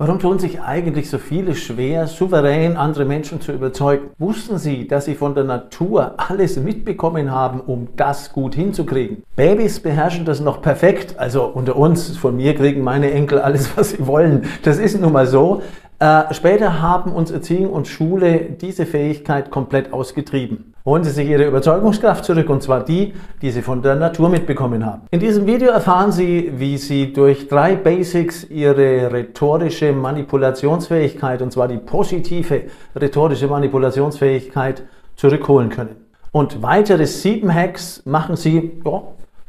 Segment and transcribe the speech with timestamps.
[0.00, 4.08] Warum tun sich eigentlich so viele schwer, souverän andere Menschen zu überzeugen?
[4.16, 9.24] Wussten Sie, dass Sie von der Natur alles mitbekommen haben, um das gut hinzukriegen?
[9.36, 11.18] Babys beherrschen das noch perfekt.
[11.18, 14.46] Also unter uns, von mir kriegen meine Enkel alles, was sie wollen.
[14.62, 15.60] Das ist nun mal so.
[15.98, 20.69] Äh, später haben uns Erziehung und Schule diese Fähigkeit komplett ausgetrieben.
[20.86, 23.12] Holen Sie sich Ihre Überzeugungskraft zurück, und zwar die,
[23.42, 25.02] die Sie von der Natur mitbekommen haben.
[25.10, 31.68] In diesem Video erfahren Sie, wie Sie durch drei Basics Ihre rhetorische Manipulationsfähigkeit, und zwar
[31.68, 32.62] die positive
[32.98, 34.82] rhetorische Manipulationsfähigkeit,
[35.16, 35.96] zurückholen können.
[36.32, 39.02] Und weitere sieben Hacks machen Sie ja,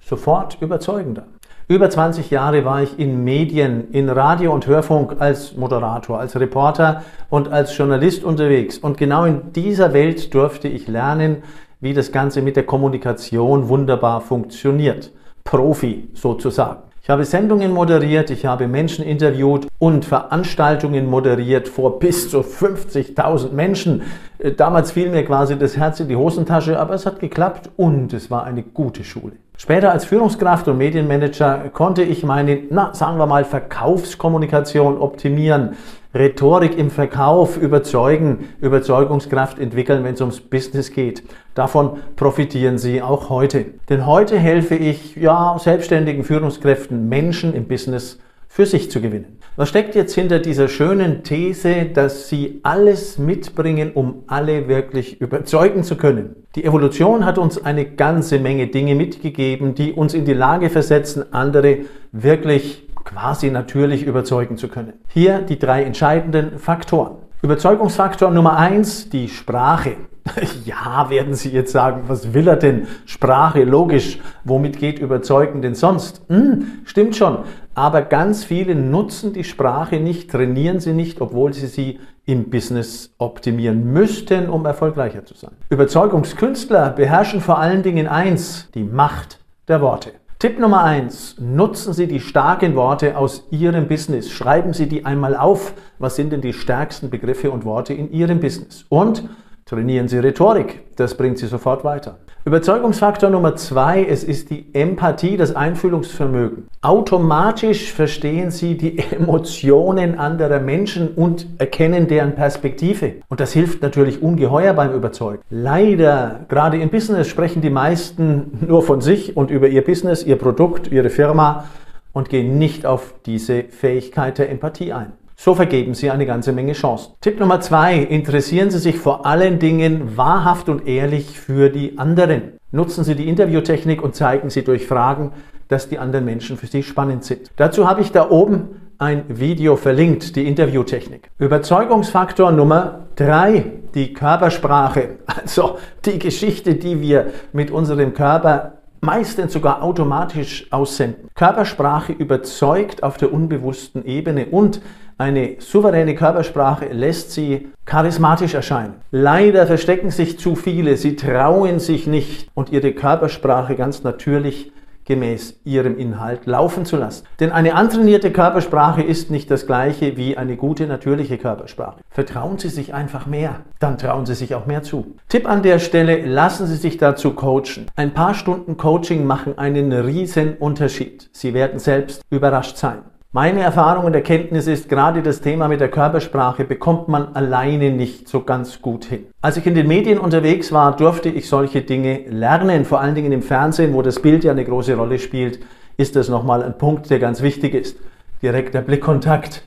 [0.06, 1.28] sofort überzeugender.
[1.72, 7.02] Über 20 Jahre war ich in Medien, in Radio und Hörfunk als Moderator, als Reporter
[7.30, 8.78] und als Journalist unterwegs.
[8.78, 11.44] Und genau in dieser Welt durfte ich lernen,
[11.80, 15.14] wie das Ganze mit der Kommunikation wunderbar funktioniert.
[15.46, 16.82] Profi sozusagen.
[17.04, 23.54] Ich habe Sendungen moderiert, ich habe Menschen interviewt und Veranstaltungen moderiert vor bis zu 50.000
[23.54, 24.02] Menschen.
[24.40, 28.12] Äh, damals fiel mir quasi das Herz in die Hosentasche, aber es hat geklappt und
[28.12, 29.38] es war eine gute Schule.
[29.62, 35.78] Später als Führungskraft und Medienmanager konnte ich meine, na, sagen wir mal, Verkaufskommunikation optimieren,
[36.16, 41.22] Rhetorik im Verkauf überzeugen, Überzeugungskraft entwickeln, wenn es ums Business geht.
[41.54, 43.66] Davon profitieren Sie auch heute.
[43.88, 49.38] Denn heute helfe ich, ja, selbstständigen Führungskräften, Menschen im Business für sich zu gewinnen.
[49.58, 55.84] Was steckt jetzt hinter dieser schönen These, dass sie alles mitbringen, um alle wirklich überzeugen
[55.84, 56.38] zu können?
[56.56, 61.34] Die Evolution hat uns eine ganze Menge Dinge mitgegeben, die uns in die Lage versetzen,
[61.34, 61.80] andere
[62.14, 64.94] wirklich quasi natürlich überzeugen zu können.
[65.10, 67.18] Hier die drei entscheidenden Faktoren.
[67.42, 69.98] Überzeugungsfaktor Nummer eins, die Sprache.
[70.66, 72.88] Ja, werden Sie jetzt sagen, was will er denn?
[73.06, 74.20] Sprache, logisch.
[74.44, 76.22] Womit geht Überzeugen denn sonst?
[76.30, 77.40] Hm, stimmt schon.
[77.74, 83.14] Aber ganz viele nutzen die Sprache nicht, trainieren sie nicht, obwohl sie sie im Business
[83.18, 85.52] optimieren müssten, um erfolgreicher zu sein.
[85.70, 90.12] Überzeugungskünstler beherrschen vor allen Dingen eins, die Macht der Worte.
[90.38, 94.32] Tipp Nummer eins: Nutzen Sie die starken Worte aus Ihrem Business.
[94.32, 95.74] Schreiben Sie die einmal auf.
[96.00, 98.86] Was sind denn die stärksten Begriffe und Worte in Ihrem Business?
[98.90, 99.30] Und
[99.66, 102.18] Trainieren Sie Rhetorik, das bringt Sie sofort weiter.
[102.44, 106.68] Überzeugungsfaktor Nummer zwei, es ist die Empathie, das Einfühlungsvermögen.
[106.82, 113.14] Automatisch verstehen Sie die Emotionen anderer Menschen und erkennen deren Perspektive.
[113.30, 115.44] Und das hilft natürlich ungeheuer beim Überzeugen.
[115.52, 120.38] Leider, gerade im Business sprechen die meisten nur von sich und über ihr Business, ihr
[120.38, 121.66] Produkt, ihre Firma
[122.12, 125.14] und gehen nicht auf diese Fähigkeit der Empathie ein.
[125.44, 127.14] So vergeben Sie eine ganze Menge Chancen.
[127.20, 132.60] Tipp Nummer zwei, interessieren Sie sich vor allen Dingen wahrhaft und ehrlich für die anderen.
[132.70, 135.32] Nutzen Sie die Interviewtechnik und zeigen Sie durch Fragen,
[135.68, 137.50] dass die anderen Menschen für Sie spannend sind.
[137.56, 141.32] Dazu habe ich da oben ein Video verlinkt, die Interviewtechnik.
[141.40, 143.66] Überzeugungsfaktor Nummer drei,
[143.96, 145.18] die Körpersprache.
[145.26, 151.30] Also die Geschichte, die wir mit unserem Körper meistens sogar automatisch aussenden.
[151.34, 154.82] Körpersprache überzeugt auf der unbewussten Ebene und
[155.22, 158.96] eine souveräne Körpersprache lässt sie charismatisch erscheinen.
[159.12, 164.72] Leider verstecken sich zu viele, sie trauen sich nicht und ihre Körpersprache ganz natürlich
[165.06, 167.26] gemäß ihrem Inhalt laufen zu lassen.
[167.40, 172.02] Denn eine antrainierte Körpersprache ist nicht das gleiche wie eine gute natürliche Körpersprache.
[172.10, 175.16] Vertrauen Sie sich einfach mehr, dann trauen Sie sich auch mehr zu.
[175.30, 177.88] Tipp an der Stelle, lassen Sie sich dazu coachen.
[177.96, 181.30] Ein paar Stunden Coaching machen einen riesen Unterschied.
[181.32, 183.04] Sie werden selbst überrascht sein.
[183.34, 188.28] Meine Erfahrung und Erkenntnis ist, gerade das Thema mit der Körpersprache bekommt man alleine nicht
[188.28, 189.28] so ganz gut hin.
[189.42, 193.32] Als ich in den Medien unterwegs war, durfte ich solche Dinge lernen, vor allen Dingen
[193.32, 195.60] im Fernsehen, wo das Bild ja eine große Rolle spielt,
[195.96, 197.96] ist das nochmal ein Punkt, der ganz wichtig ist.
[198.42, 199.66] Direkter Blickkontakt,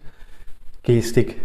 [0.83, 1.41] Gestik,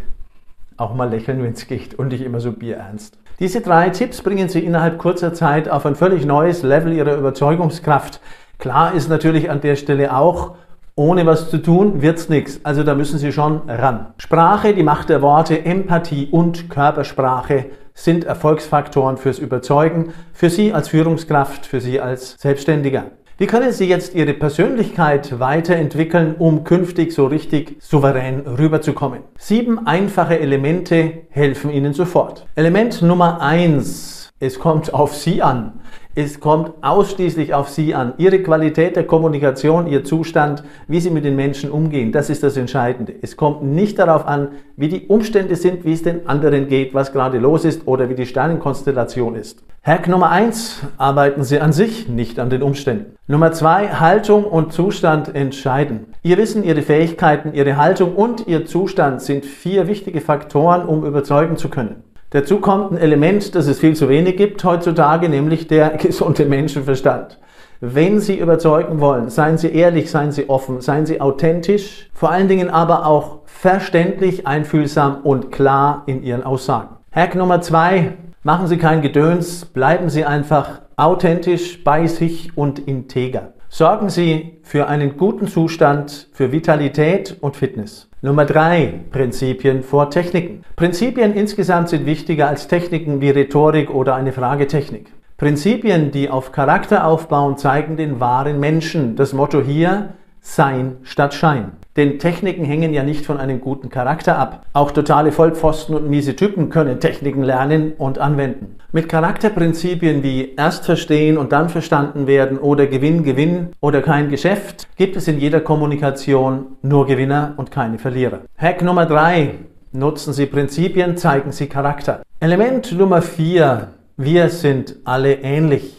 [0.76, 3.18] auch mal lächeln, wenn es geht und nicht immer so bierernst.
[3.40, 8.20] Diese drei Tipps bringen Sie innerhalb kurzer Zeit auf ein völlig neues Level Ihrer Überzeugungskraft.
[8.58, 10.58] Klar ist natürlich an der Stelle auch,
[11.00, 12.60] ohne was zu tun wird's nichts.
[12.64, 14.08] Also da müssen Sie schon ran.
[14.18, 20.90] Sprache, die Macht der Worte, Empathie und Körpersprache sind Erfolgsfaktoren fürs Überzeugen, für Sie als
[20.90, 23.06] Führungskraft, für Sie als Selbstständiger.
[23.38, 29.20] Wie können Sie jetzt Ihre Persönlichkeit weiterentwickeln, um künftig so richtig souverän rüberzukommen?
[29.38, 32.46] Sieben einfache Elemente helfen Ihnen sofort.
[32.56, 35.82] Element Nummer eins: Es kommt auf Sie an.
[36.16, 38.14] Es kommt ausschließlich auf Sie an.
[38.18, 42.56] Ihre Qualität der Kommunikation, Ihr Zustand, wie Sie mit den Menschen umgehen, das ist das
[42.56, 43.14] Entscheidende.
[43.22, 47.12] Es kommt nicht darauf an, wie die Umstände sind, wie es den anderen geht, was
[47.12, 49.62] gerade los ist oder wie die Sternenkonstellation ist.
[49.84, 53.18] Hack Nummer eins: Arbeiten Sie an sich, nicht an den Umständen.
[53.28, 56.14] Nummer zwei: Haltung und Zustand entscheiden.
[56.24, 61.58] Ihr Wissen, Ihre Fähigkeiten, Ihre Haltung und Ihr Zustand sind vier wichtige Faktoren, um überzeugen
[61.58, 62.04] zu können.
[62.32, 67.40] Dazu kommt ein Element, das es viel zu wenig gibt heutzutage, nämlich der gesunde Menschenverstand.
[67.82, 72.48] Wenn Sie überzeugen wollen, seien Sie ehrlich, seien Sie offen, seien Sie authentisch, vor allen
[72.48, 76.98] Dingen aber auch verständlich, einfühlsam und klar in Ihren Aussagen.
[77.12, 83.54] Hack Nummer zwei, machen Sie kein Gedöns, bleiben Sie einfach authentisch bei sich und integer.
[83.72, 88.10] Sorgen Sie für einen guten Zustand, für Vitalität und Fitness.
[88.24, 90.64] Nummer drei: Prinzipien vor Techniken.
[90.76, 95.14] Prinzipien insgesamt sind wichtiger als Techniken wie Rhetorik oder eine Fragetechnik.
[95.38, 99.16] Prinzipien, die auf Charakter aufbauen, zeigen den wahren Menschen.
[99.16, 101.74] Das Motto hier, Sein statt Schein.
[101.98, 104.66] Denn Techniken hängen ja nicht von einem guten Charakter ab.
[104.74, 108.76] Auch totale Vollpfosten und miese Typen können Techniken lernen und anwenden.
[108.92, 114.88] Mit Charakterprinzipien wie erst verstehen und dann verstanden werden oder Gewinn, Gewinn oder kein Geschäft
[114.98, 118.42] gibt es in jeder Kommunikation nur Gewinner und keine Verlierer.
[118.58, 119.56] Hack Nummer drei:
[119.92, 122.22] Nutzen Sie Prinzipien, zeigen Sie Charakter.
[122.40, 125.99] Element Nummer vier: Wir sind alle ähnlich.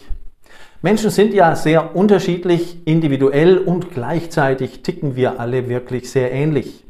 [0.83, 6.83] Menschen sind ja sehr unterschiedlich, individuell und gleichzeitig ticken wir alle wirklich sehr ähnlich.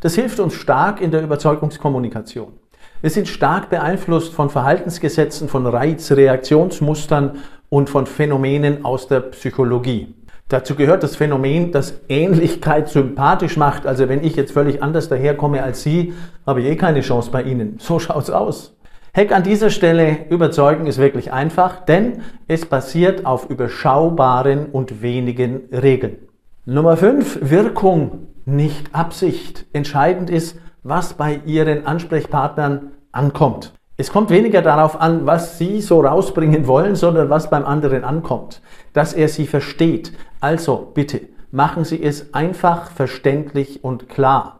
[0.00, 2.52] Das hilft uns stark in der Überzeugungskommunikation.
[3.00, 7.38] Wir sind stark beeinflusst von Verhaltensgesetzen, von Reizreaktionsmustern
[7.70, 10.14] und von Phänomenen aus der Psychologie.
[10.48, 13.86] Dazu gehört das Phänomen, dass Ähnlichkeit sympathisch macht.
[13.86, 16.12] Also wenn ich jetzt völlig anders daherkomme als Sie,
[16.46, 17.78] habe ich eh keine Chance bei Ihnen.
[17.78, 18.77] So schaut's aus.
[19.18, 25.62] Heck an dieser Stelle überzeugen ist wirklich einfach, denn es basiert auf überschaubaren und wenigen
[25.72, 26.18] Regeln.
[26.66, 29.66] Nummer 5, Wirkung, nicht Absicht.
[29.72, 33.72] Entscheidend ist, was bei Ihren Ansprechpartnern ankommt.
[33.96, 38.62] Es kommt weniger darauf an, was Sie so rausbringen wollen, sondern was beim anderen ankommt.
[38.92, 40.12] Dass er Sie versteht.
[40.38, 44.57] Also bitte, machen Sie es einfach, verständlich und klar.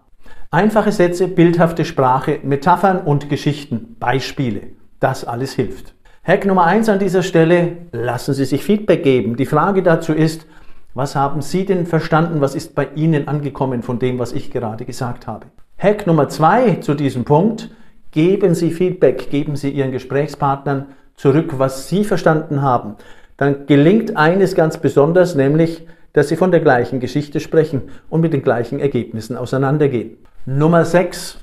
[0.51, 4.63] Einfache Sätze, bildhafte Sprache, Metaphern und Geschichten, Beispiele.
[5.01, 5.95] Das alles hilft.
[6.25, 9.37] Hack Nummer eins an dieser Stelle, lassen Sie sich Feedback geben.
[9.37, 10.47] Die Frage dazu ist,
[10.95, 12.41] was haben Sie denn verstanden?
[12.41, 15.47] Was ist bei Ihnen angekommen von dem, was ich gerade gesagt habe?
[15.79, 17.71] Hack Nummer zwei zu diesem Punkt,
[18.11, 22.97] geben Sie Feedback, geben Sie Ihren Gesprächspartnern zurück, was Sie verstanden haben.
[23.37, 28.33] Dann gelingt eines ganz besonders, nämlich, dass Sie von der gleichen Geschichte sprechen und mit
[28.33, 30.19] den gleichen Ergebnissen auseinandergehen.
[30.47, 31.39] Nummer 6.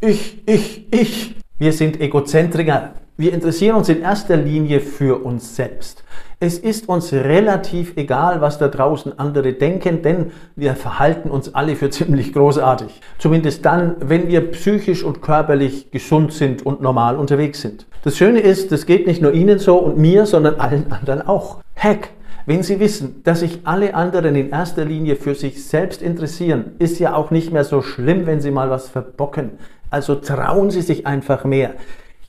[0.00, 1.36] Ich, ich, ich.
[1.58, 2.92] Wir sind Egozentriker.
[3.16, 6.04] Wir interessieren uns in erster Linie für uns selbst.
[6.38, 11.74] Es ist uns relativ egal, was da draußen andere denken, denn wir verhalten uns alle
[11.74, 13.00] für ziemlich großartig.
[13.18, 17.86] Zumindest dann, wenn wir psychisch und körperlich gesund sind und normal unterwegs sind.
[18.04, 21.60] Das Schöne ist, das geht nicht nur Ihnen so und mir, sondern allen anderen auch.
[21.74, 22.10] Hack,
[22.48, 26.98] wenn Sie wissen, dass sich alle anderen in erster Linie für sich selbst interessieren, ist
[26.98, 29.50] ja auch nicht mehr so schlimm, wenn Sie mal was verbocken.
[29.90, 31.74] Also trauen Sie sich einfach mehr.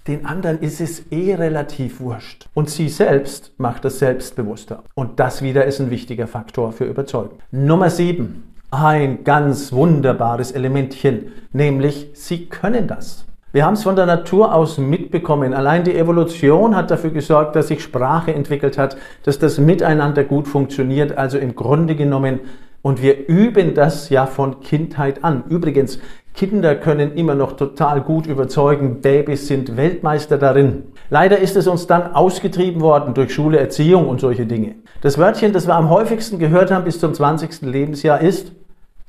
[0.07, 2.49] Den anderen ist es eh relativ wurscht.
[2.53, 4.83] Und Sie selbst macht das selbstbewusster.
[4.93, 7.39] Und das wieder ist ein wichtiger Faktor für Überzeugung.
[7.51, 8.43] Nummer 7.
[8.71, 13.25] Ein ganz wunderbares Elementchen, nämlich Sie können das.
[13.51, 15.55] Wir haben es von der Natur aus mitbekommen.
[15.55, 20.47] Allein die Evolution hat dafür gesorgt, dass sich Sprache entwickelt hat, dass das Miteinander gut
[20.47, 21.17] funktioniert.
[21.17, 22.41] Also im Grunde genommen,
[22.83, 25.43] und wir üben das ja von Kindheit an.
[25.49, 25.99] Übrigens,
[26.35, 29.01] Kinder können immer noch total gut überzeugen.
[29.01, 30.83] Babys sind Weltmeister darin.
[31.09, 34.75] Leider ist es uns dann ausgetrieben worden durch Schule, Erziehung und solche Dinge.
[35.01, 37.63] Das Wörtchen, das wir am häufigsten gehört haben bis zum 20.
[37.63, 38.51] Lebensjahr ist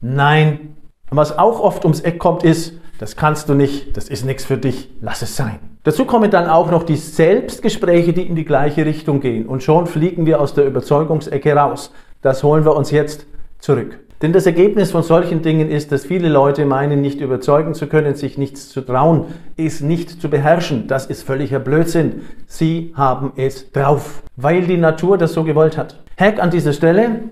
[0.00, 0.76] Nein.
[1.10, 4.44] Und was auch oft ums Eck kommt, ist das kannst du nicht, das ist nichts
[4.44, 5.58] für dich, lass es sein.
[5.84, 9.46] Dazu kommen dann auch noch die Selbstgespräche, die in die gleiche Richtung gehen.
[9.46, 11.92] Und schon fliegen wir aus der Überzeugungsecke raus.
[12.20, 13.24] Das holen wir uns jetzt
[13.58, 13.98] zurück.
[14.20, 18.16] Denn das Ergebnis von solchen Dingen ist, dass viele Leute meinen, nicht überzeugen zu können,
[18.16, 20.86] sich nichts zu trauen, es nicht zu beherrschen.
[20.86, 22.20] Das ist völliger Blödsinn.
[22.46, 26.02] Sie haben es drauf, weil die Natur das so gewollt hat.
[26.18, 27.22] Hack an dieser Stelle.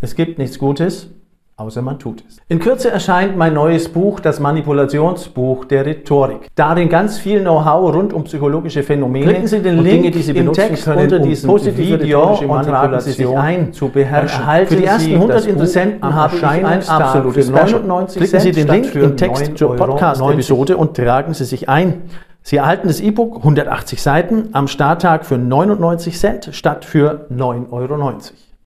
[0.00, 1.08] Es gibt nichts Gutes,
[1.56, 2.38] außer man tut es.
[2.48, 6.48] In Kürze erscheint mein neues Buch, das Manipulationsbuch der Rhetorik.
[6.54, 10.32] Darin ganz viel Know-how rund um psychologische Phänomene Klicken Sie den Link Dinge, die Sie
[10.32, 14.40] im Text können, unter diesem positive Video und tragen Sie sich ein, zu beherrschen.
[14.40, 17.82] Erhalten Für die ersten Sie 100 das Buch Interessenten habe ich ein absolutes für Special.
[17.84, 19.86] 99 Klicken Sie den Link im für Text zur 9,90 Euro.
[19.86, 22.02] Podcast-Episode und tragen Sie sich ein.
[22.42, 28.20] Sie erhalten das E-Book 180 Seiten am Starttag für 99 Cent statt für 9,90 Euro.